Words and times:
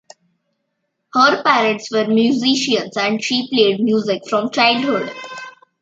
Her 1.13 1.43
parents 1.43 1.91
were 1.91 2.07
musicians, 2.07 2.97
and 2.97 3.23
she 3.23 3.47
played 3.49 3.81
music 3.81 4.23
from 4.27 4.49
childhood. 4.49 5.11